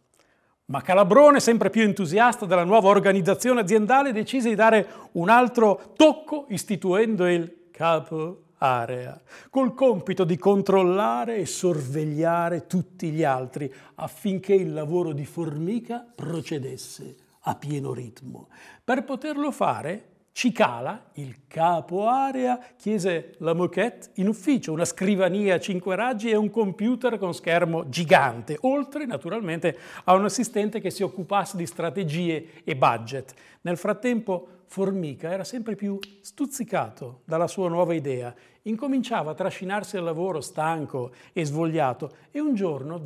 Ma 0.66 0.80
Calabrone, 0.80 1.38
sempre 1.38 1.70
più 1.70 1.82
entusiasta 1.82 2.46
della 2.46 2.64
nuova 2.64 2.88
organizzazione 2.88 3.60
aziendale, 3.60 4.12
decise 4.12 4.48
di 4.48 4.54
dare 4.54 4.86
un 5.12 5.28
altro 5.28 5.92
tocco 5.96 6.46
istituendo 6.48 7.28
il 7.28 7.68
capo 7.70 8.44
area, 8.62 9.20
col 9.50 9.74
compito 9.74 10.22
di 10.22 10.38
controllare 10.38 11.36
e 11.36 11.46
sorvegliare 11.46 12.66
tutti 12.66 13.10
gli 13.10 13.24
altri 13.24 13.72
affinché 13.96 14.54
il 14.54 14.72
lavoro 14.72 15.12
di 15.12 15.26
formica 15.26 16.06
procedesse 16.14 17.16
a 17.40 17.56
pieno 17.56 17.92
ritmo. 17.92 18.48
Per 18.84 19.02
poterlo 19.02 19.50
fare, 19.50 20.10
Cicala, 20.34 21.10
il 21.14 21.46
capo 21.46 22.06
area, 22.06 22.58
chiese 22.76 23.34
la 23.38 23.52
moquette 23.52 24.12
in 24.14 24.28
ufficio, 24.28 24.72
una 24.72 24.86
scrivania 24.86 25.56
a 25.56 25.60
cinque 25.60 25.94
raggi 25.94 26.30
e 26.30 26.36
un 26.36 26.48
computer 26.48 27.18
con 27.18 27.34
schermo 27.34 27.88
gigante, 27.90 28.56
oltre 28.62 29.04
naturalmente 29.04 29.76
a 30.04 30.14
un 30.14 30.24
assistente 30.24 30.80
che 30.80 30.90
si 30.90 31.02
occupasse 31.02 31.58
di 31.58 31.66
strategie 31.66 32.62
e 32.64 32.76
budget. 32.76 33.34
Nel 33.62 33.76
frattempo 33.76 34.61
Formica 34.72 35.30
era 35.30 35.44
sempre 35.44 35.74
più 35.74 35.98
stuzzicato 36.22 37.20
dalla 37.26 37.46
sua 37.46 37.68
nuova 37.68 37.92
idea, 37.92 38.34
incominciava 38.62 39.32
a 39.32 39.34
trascinarsi 39.34 39.98
al 39.98 40.04
lavoro 40.04 40.40
stanco 40.40 41.12
e 41.34 41.44
svogliato 41.44 42.10
e 42.30 42.40
un 42.40 42.54
giorno 42.54 43.02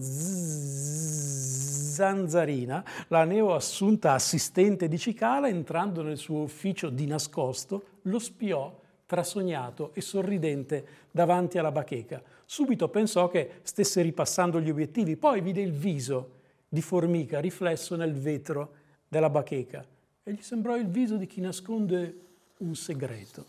Zanzarina, 1.99 2.85
la 3.09 3.25
neoassunta 3.25 4.13
assistente 4.13 4.87
di 4.87 4.97
Cicala, 4.97 5.49
entrando 5.49 6.03
nel 6.03 6.19
suo 6.19 6.43
ufficio 6.43 6.89
di 6.89 7.05
nascosto, 7.09 7.83
lo 8.03 8.21
spiò 8.21 8.73
trasognato 9.05 9.91
e 9.93 10.01
sorridente 10.03 10.87
davanti 11.11 11.59
alla 11.59 11.73
bacheca. 11.73 12.23
Subito 12.45 12.89
pensò 12.91 13.27
che 13.27 13.55
stesse 13.63 14.03
ripassando 14.03 14.61
gli 14.61 14.71
obiettivi, 14.71 15.17
poi 15.17 15.41
vide 15.41 15.63
il 15.63 15.73
viso 15.73 16.35
di 16.69 16.81
Formica 16.81 17.41
riflesso 17.41 17.97
nel 17.97 18.15
vetro 18.15 18.75
della 19.09 19.31
bacheca 19.31 19.85
e 20.29 20.33
gli 20.33 20.43
sembrò 20.43 20.77
il 20.77 20.89
viso 20.89 21.17
di 21.17 21.27
chi 21.29 21.41
nasconde 21.41 22.21
un 22.59 22.75
segreto. 22.75 23.47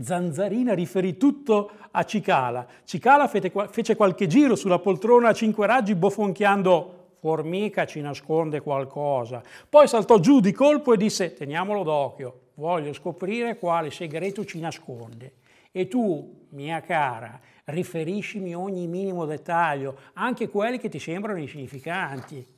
Zanzarina 0.00 0.72
riferì 0.72 1.18
tutto 1.18 1.70
a 1.90 2.02
Cicala. 2.04 2.66
Cicala 2.84 3.28
fece 3.28 3.94
qualche 3.94 4.26
giro 4.26 4.56
sulla 4.56 4.78
poltrona 4.78 5.28
a 5.28 5.32
cinque 5.34 5.66
raggi 5.66 5.94
bofonchiando 5.94 7.02
Formica 7.16 7.84
ci 7.84 8.00
nasconde 8.00 8.62
qualcosa. 8.62 9.42
Poi 9.68 9.86
saltò 9.86 10.18
giù 10.18 10.40
di 10.40 10.52
colpo 10.52 10.94
e 10.94 10.96
disse, 10.96 11.34
teniamolo 11.34 11.82
d'occhio, 11.82 12.40
voglio 12.54 12.94
scoprire 12.94 13.58
quale 13.58 13.90
segreto 13.90 14.44
ci 14.46 14.60
nasconde. 14.60 15.34
E 15.70 15.86
tu, 15.86 16.46
mia 16.50 16.80
cara, 16.80 17.38
riferiscimi 17.64 18.54
ogni 18.54 18.86
minimo 18.86 19.26
dettaglio, 19.26 19.98
anche 20.14 20.48
quelli 20.48 20.78
che 20.78 20.88
ti 20.88 20.98
sembrano 20.98 21.38
insignificanti. 21.38 22.53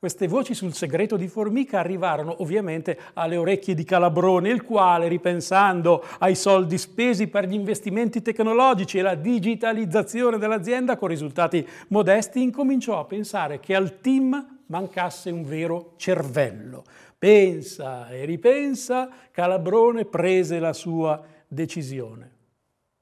Queste 0.00 0.28
voci 0.28 0.54
sul 0.54 0.74
segreto 0.74 1.16
di 1.16 1.26
Formica 1.26 1.80
arrivarono 1.80 2.40
ovviamente 2.40 2.96
alle 3.14 3.36
orecchie 3.36 3.74
di 3.74 3.82
Calabrone, 3.82 4.48
il 4.48 4.62
quale, 4.62 5.08
ripensando 5.08 6.04
ai 6.20 6.36
soldi 6.36 6.78
spesi 6.78 7.26
per 7.26 7.48
gli 7.48 7.54
investimenti 7.54 8.22
tecnologici 8.22 8.98
e 8.98 9.02
la 9.02 9.16
digitalizzazione 9.16 10.38
dell'azienda 10.38 10.96
con 10.96 11.08
risultati 11.08 11.66
modesti, 11.88 12.40
incominciò 12.40 13.00
a 13.00 13.06
pensare 13.06 13.58
che 13.58 13.74
al 13.74 14.00
team 14.00 14.60
mancasse 14.66 15.32
un 15.32 15.42
vero 15.42 15.94
cervello. 15.96 16.84
Pensa 17.18 18.08
e 18.08 18.24
ripensa, 18.24 19.08
Calabrone 19.32 20.04
prese 20.04 20.60
la 20.60 20.74
sua 20.74 21.20
decisione. 21.48 22.36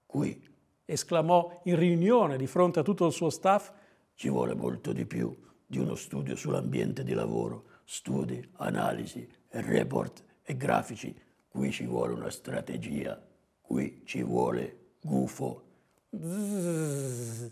Qui, 0.06 0.42
esclamò 0.86 1.60
in 1.64 1.76
riunione 1.76 2.38
di 2.38 2.46
fronte 2.46 2.80
a 2.80 2.82
tutto 2.82 3.04
il 3.04 3.12
suo 3.12 3.28
staff, 3.28 3.70
ci 4.14 4.30
vuole 4.30 4.54
molto 4.54 4.94
di 4.94 5.04
più 5.04 5.44
di 5.66 5.78
uno 5.78 5.96
studio 5.96 6.36
sull'ambiente 6.36 7.02
di 7.02 7.12
lavoro, 7.12 7.64
studi, 7.84 8.46
analisi, 8.56 9.28
report 9.48 10.22
e 10.42 10.56
grafici. 10.56 11.14
Qui 11.48 11.72
ci 11.72 11.84
vuole 11.84 12.12
una 12.12 12.30
strategia, 12.30 13.20
qui 13.60 14.02
ci 14.04 14.22
vuole 14.22 14.94
gufo. 15.00 15.62
Zzz. 16.10 17.50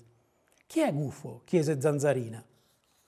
Chi 0.67 0.81
è 0.81 0.93
gufo? 0.93 1.43
chiese 1.45 1.81
Zanzarina. 1.81 2.45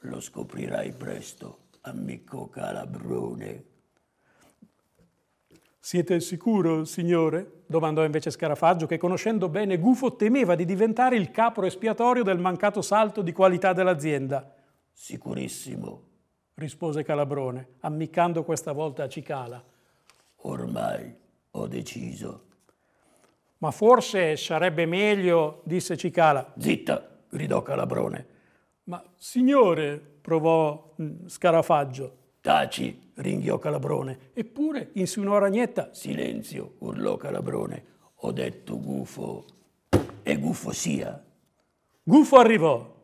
Lo 0.01 0.21
scoprirai 0.21 0.93
presto, 0.93 1.69
amico 1.83 2.49
Calabrone. 2.49 3.65
Siete 5.79 6.19
sicuro, 6.19 6.85
signore? 6.85 7.63
domandò 7.67 8.05
invece 8.05 8.31
Scarafaggio, 8.31 8.87
che 8.87 8.99
conoscendo 8.99 9.49
bene 9.49 9.79
Gufo 9.79 10.17
temeva 10.17 10.57
di 10.57 10.65
diventare 10.65 11.17
il 11.17 11.31
capro 11.31 11.65
espiatorio 11.65 12.25
del 12.25 12.39
mancato 12.39 12.83
salto 12.83 13.23
di 13.23 13.33
qualità 13.33 13.73
dell'azienda. 13.73 14.56
Sicurissimo, 14.99 16.03
rispose 16.55 17.05
Calabrone, 17.05 17.75
ammiccando 17.81 18.43
questa 18.43 18.73
volta 18.73 19.05
a 19.05 19.09
Cicala. 19.09 19.63
Ormai 20.37 21.15
ho 21.51 21.67
deciso. 21.67 22.45
Ma 23.59 23.71
forse 23.71 24.37
sarebbe 24.37 24.87
meglio, 24.87 25.61
disse 25.65 25.99
Cicala. 25.99 26.55
Zitta, 26.59 27.21
gridò 27.29 27.61
Calabrone. 27.61 28.27
Ma 28.85 29.05
signore, 29.17 29.99
provò 29.99 30.95
mm, 31.01 31.27
Scarafaggio. 31.27 32.17
Taci, 32.41 33.13
ringhiò 33.17 33.59
Calabrone. 33.59 34.31
Eppure 34.33 34.91
insinuò 34.95 35.37
Ragnetta. 35.37 35.93
Silenzio, 35.93 36.77
urlò 36.79 37.19
Calabrone. 37.19 37.85
Ho 38.21 38.33
detto 38.33 38.81
gufo. 38.81 39.45
E 40.23 40.39
gufo 40.39 40.73
sia. 40.73 41.23
Gufo 42.03 42.37
arrivò 42.39 42.95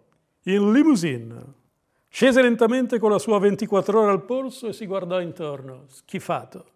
in 0.44 0.72
limousine 0.72 1.60
Scese 2.14 2.42
lentamente 2.42 2.98
con 2.98 3.10
la 3.10 3.18
sua 3.18 3.38
24 3.38 3.98
ore 3.98 4.10
al 4.10 4.22
polso 4.22 4.68
e 4.68 4.74
si 4.74 4.84
guardò 4.84 5.18
intorno, 5.18 5.84
schifato. 5.86 6.66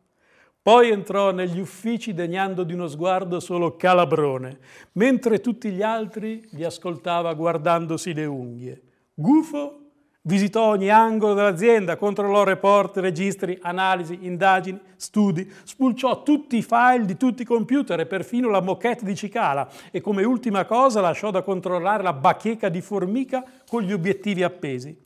Poi 0.63 0.89
entrò 0.89 1.31
negli 1.31 1.61
uffici 1.61 2.15
degnando 2.15 2.65
di 2.65 2.73
uno 2.73 2.87
sguardo 2.87 3.39
solo 3.39 3.77
Calabrone, 3.77 4.59
mentre 4.93 5.43
tutti 5.43 5.71
gli 5.73 5.83
altri 5.83 6.43
li 6.53 6.65
ascoltava 6.65 7.35
guardandosi 7.35 8.15
le 8.15 8.25
unghie. 8.25 8.83
Gufo 9.13 9.81
visitò 10.23 10.69
ogni 10.69 10.89
angolo 10.89 11.35
dell'azienda, 11.35 11.99
controllò 11.99 12.43
report, 12.43 12.97
registri, 12.97 13.59
analisi, 13.61 14.21
indagini, 14.23 14.81
studi, 14.97 15.53
spulciò 15.65 16.23
tutti 16.23 16.57
i 16.57 16.63
file 16.63 17.05
di 17.05 17.19
tutti 17.19 17.43
i 17.43 17.47
computer 17.47 18.01
e 18.01 18.07
perfino 18.07 18.49
la 18.49 18.63
moquette 18.63 19.05
di 19.05 19.15
Cicala 19.15 19.69
e 19.91 20.01
come 20.01 20.25
ultima 20.25 20.65
cosa 20.65 21.03
lasciò 21.03 21.31
da 21.31 21.43
controllare 21.43 22.03
la 22.03 22.15
bacheca 22.15 22.71
di 22.71 22.81
formica 22.81 23.45
con 23.69 23.83
gli 23.83 23.93
obiettivi 23.93 24.43
appesi. 24.43 25.05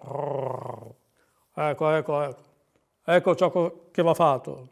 Ecco, 0.00 1.90
ecco, 1.90 2.20
ecco. 2.22 2.46
Ecco 3.04 3.34
ciò 3.34 3.72
che 3.90 4.02
va 4.02 4.14
fatto. 4.14 4.68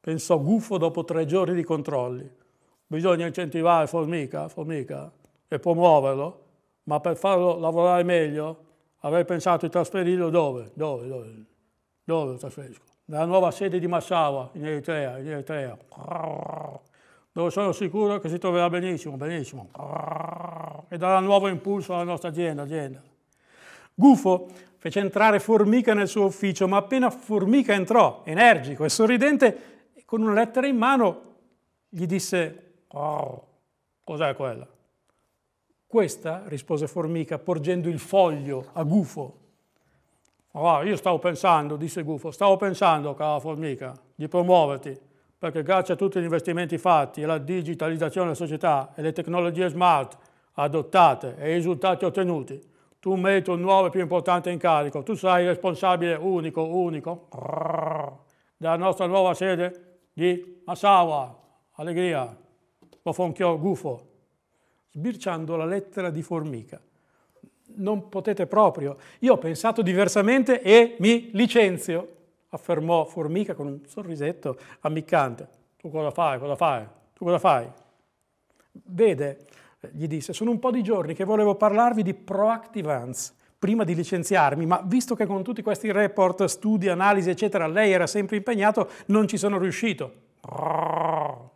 Pensò 0.00 0.38
Gufo 0.38 0.78
dopo 0.78 1.04
tre 1.04 1.26
giorni 1.26 1.54
di 1.54 1.64
controlli. 1.64 2.30
Bisogna 2.86 3.26
incentivare 3.26 3.86
Formica, 3.86 4.48
Formica 4.48 5.10
e 5.48 5.58
promuoverlo, 5.58 6.44
ma 6.84 7.00
per 7.00 7.16
farlo 7.16 7.58
lavorare 7.58 8.02
meglio 8.02 8.58
avrei 9.00 9.24
pensato 9.24 9.66
di 9.66 9.72
trasferirlo 9.72 10.30
dove? 10.30 10.70
Dove? 10.74 11.08
Dove? 11.08 11.44
Dove 12.04 12.32
lo 12.32 12.36
trasferisco? 12.36 12.82
Nella 13.06 13.24
nuova 13.24 13.50
sede 13.50 13.78
di 13.78 13.86
Massawa, 13.86 14.50
in 14.52 14.66
Eritrea, 14.66 15.18
in 15.18 15.28
Eritrea. 15.28 15.76
Dove 17.32 17.50
sono 17.50 17.72
sicuro 17.72 18.18
che 18.18 18.28
si 18.28 18.38
troverà 18.38 18.70
benissimo, 18.70 19.16
benissimo. 19.16 19.70
E 20.88 20.96
darà 20.96 21.18
nuovo 21.20 21.48
impulso 21.48 21.94
alla 21.94 22.04
nostra 22.04 22.28
azienda, 22.28 22.62
azienda. 22.62 23.02
Gufo 23.94 24.48
fece 24.78 25.00
entrare 25.00 25.40
Formica 25.40 25.94
nel 25.94 26.08
suo 26.08 26.26
ufficio, 26.26 26.68
ma 26.68 26.78
appena 26.78 27.10
Formica 27.10 27.72
entrò, 27.72 28.22
energico 28.24 28.84
e 28.84 28.88
sorridente, 28.88 29.58
con 30.04 30.20
una 30.20 30.34
lettera 30.34 30.66
in 30.66 30.76
mano, 30.76 31.20
gli 31.88 32.06
disse, 32.06 32.72
oh, 32.88 33.46
cos'è 34.02 34.34
quella? 34.34 34.68
Questa, 35.86 36.42
rispose 36.46 36.86
Formica, 36.86 37.38
porgendo 37.38 37.88
il 37.88 37.98
foglio 37.98 38.68
a 38.72 38.82
Gufo. 38.82 39.38
Oh, 40.52 40.82
io 40.82 40.96
stavo 40.96 41.18
pensando, 41.18 41.76
disse 41.76 42.02
Gufo, 42.02 42.30
stavo 42.30 42.56
pensando, 42.56 43.14
cara 43.14 43.38
Formica, 43.38 43.94
di 44.14 44.28
promuoverti, 44.28 44.98
perché 45.38 45.62
grazie 45.62 45.94
a 45.94 45.96
tutti 45.96 46.20
gli 46.20 46.24
investimenti 46.24 46.78
fatti 46.78 47.20
e 47.20 47.24
alla 47.24 47.38
digitalizzazione 47.38 48.26
della 48.26 48.36
società 48.36 48.92
e 48.94 49.02
le 49.02 49.12
tecnologie 49.12 49.68
smart 49.68 50.18
adottate 50.52 51.36
e 51.38 51.52
i 51.52 51.54
risultati 51.54 52.04
ottenuti, 52.04 52.60
tu 53.04 53.16
metti 53.16 53.50
un 53.50 53.60
nuovo 53.60 53.88
e 53.88 53.90
più 53.90 54.00
importante 54.00 54.48
incarico, 54.48 55.02
tu 55.02 55.12
sarai 55.12 55.44
responsabile 55.44 56.14
unico, 56.14 56.62
unico, 56.62 57.28
della 58.56 58.76
nostra 58.76 59.04
nuova 59.04 59.34
sede 59.34 59.98
di 60.14 60.62
Massawa, 60.64 61.38
allegria, 61.72 62.34
lo 63.02 63.12
fonchiò 63.12 63.58
gufo, 63.58 64.08
sbirciando 64.92 65.54
la 65.54 65.66
lettera 65.66 66.08
di 66.08 66.22
Formica. 66.22 66.80
Non 67.74 68.08
potete 68.08 68.46
proprio, 68.46 68.96
io 69.18 69.34
ho 69.34 69.38
pensato 69.38 69.82
diversamente 69.82 70.62
e 70.62 70.96
mi 71.00 71.28
licenzio, 71.34 72.08
affermò 72.48 73.04
Formica 73.04 73.52
con 73.52 73.66
un 73.66 73.80
sorrisetto 73.84 74.56
ammiccante. 74.80 75.46
Tu 75.76 75.90
cosa 75.90 76.10
fai, 76.10 76.38
cosa 76.38 76.56
fai? 76.56 76.86
Tu 77.12 77.22
cosa 77.22 77.38
fai? 77.38 77.70
Vede, 78.72 79.44
gli 79.92 80.06
disse, 80.06 80.32
sono 80.32 80.50
un 80.50 80.58
po' 80.58 80.70
di 80.70 80.82
giorni 80.82 81.14
che 81.14 81.24
volevo 81.24 81.54
parlarvi 81.54 82.02
di 82.02 82.14
Proactive 82.14 82.92
Ants 82.92 83.34
prima 83.58 83.84
di 83.84 83.94
licenziarmi, 83.94 84.66
ma 84.66 84.82
visto 84.84 85.14
che 85.14 85.24
con 85.24 85.42
tutti 85.42 85.62
questi 85.62 85.90
report, 85.90 86.44
studi, 86.44 86.88
analisi, 86.88 87.30
eccetera, 87.30 87.66
lei 87.66 87.92
era 87.92 88.06
sempre 88.06 88.36
impegnato, 88.36 88.90
non 89.06 89.26
ci 89.26 89.38
sono 89.38 89.56
riuscito. 89.56 90.12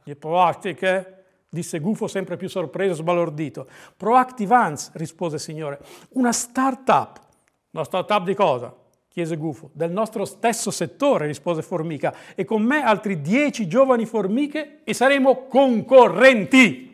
Di 0.05 0.17
Proactive? 0.17 1.25
disse 1.51 1.79
Gufo 1.81 2.07
sempre 2.07 2.38
più 2.38 2.49
sorpreso, 2.49 2.95
sbalordito. 2.95 3.67
Proactive 3.95 4.55
Ants, 4.55 4.93
rispose 4.95 5.35
il 5.35 5.43
signore, 5.43 5.81
una 6.11 6.33
start-up. 6.33 7.21
Una 7.73 7.85
start-up 7.85 8.25
di 8.25 8.35
cosa? 8.35 8.75
chiese 9.19 9.37
Gufo. 9.37 9.71
Del 9.73 9.91
nostro 9.91 10.25
stesso 10.25 10.71
settore, 10.71 11.27
rispose 11.27 11.61
Formica, 11.61 12.14
e 12.35 12.45
con 12.45 12.62
me 12.62 12.83
altri 12.83 13.21
dieci 13.21 13.67
giovani 13.67 14.07
formiche 14.07 14.81
e 14.85 14.95
saremo 14.95 15.47
concorrenti. 15.47 16.88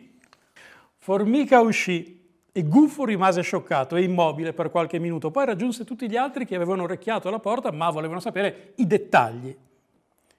Formica 1.05 1.59
uscì 1.59 2.19
e 2.51 2.63
Gufo 2.63 3.05
rimase 3.05 3.43
scioccato 3.43 3.95
e 3.95 4.01
immobile 4.01 4.53
per 4.53 4.71
qualche 4.71 4.97
minuto. 4.97 5.29
Poi 5.29 5.45
raggiunse 5.45 5.83
tutti 5.83 6.09
gli 6.09 6.15
altri 6.17 6.47
che 6.47 6.55
avevano 6.55 6.81
orecchiato 6.81 7.27
alla 7.27 7.37
porta, 7.37 7.71
ma 7.71 7.91
volevano 7.91 8.19
sapere 8.19 8.73
i 8.77 8.87
dettagli. 8.87 9.55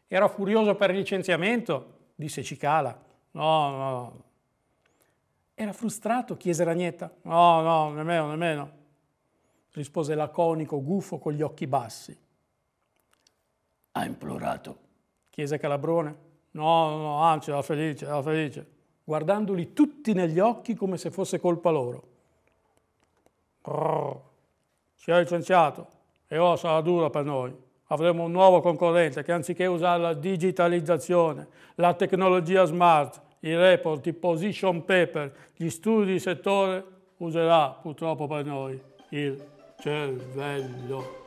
Era 0.09 0.27
furioso 0.27 0.75
per 0.75 0.91
il 0.91 0.97
licenziamento, 0.97 2.09
disse 2.17 2.43
Cicala. 2.43 3.01
No, 3.31 3.71
no. 3.71 4.23
Era 5.55 5.73
frustrato, 5.73 6.37
chiese 6.37 6.65
Ragnetta. 6.65 7.15
No, 7.23 7.61
no, 7.61 7.93
nemmeno, 7.93 8.27
nemmeno, 8.27 8.71
rispose 9.71 10.17
laconico 10.17 10.83
Gufo 10.83 11.19
con 11.19 11.33
gli 11.33 11.43
occhi 11.43 11.69
bassi. 11.69 12.19
Ha 13.93 14.05
implorato, 14.05 14.79
chiese 15.31 15.59
Calabrone. 15.59 16.17
No, 16.51 16.97
no, 16.97 17.23
anzi, 17.23 17.51
era 17.51 17.63
felice, 17.63 18.05
era 18.05 18.21
felice 18.21 18.75
guardandoli 19.07 19.73
tutti 19.73 20.15
negli 20.15 20.41
occhi 20.41 20.75
come 20.75 20.97
se 20.97 21.13
fosse 21.13 21.39
colpa 21.39 21.71
loro. 21.71 22.03
Brrr, 23.63 24.17
si 24.97 25.13
è 25.13 25.19
licenziato 25.21 25.87
e 26.27 26.39
ora 26.39 26.57
sarà 26.57 26.81
dura 26.81 27.09
per 27.09 27.23
noi. 27.25 27.55
Avremo 27.87 28.25
un 28.25 28.33
nuovo 28.33 28.61
concorrente 28.61 29.23
che 29.23 29.31
anziché 29.31 29.67
usare 29.67 30.03
la 30.03 30.13
digitalizzazione, 30.13 31.47
la 31.77 31.95
tecnologia 31.95 32.65
smart, 32.65 33.23
i 33.41 33.55
report, 33.55 34.05
i 34.07 34.13
position 34.13 34.85
paper, 34.85 35.33
gli 35.55 35.69
studi 35.69 36.15
di 36.15 36.19
settore, 36.19 36.85
userà 37.19 37.79
purtroppo 37.81 38.27
per 38.27 38.45
noi 38.45 38.81
il 39.11 39.41
cervello. 39.79 41.26